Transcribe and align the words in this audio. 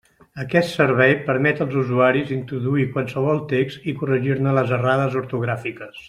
Aquest 0.43 0.69
servei 0.77 1.11
permet 1.27 1.59
als 1.65 1.75
usuaris 1.83 2.33
introduir 2.37 2.85
qualsevol 2.97 3.43
text 3.55 3.85
i 3.93 3.97
corregir-ne 4.03 4.55
les 4.61 4.73
errades 4.79 5.19
ortogràfiques. 5.25 5.99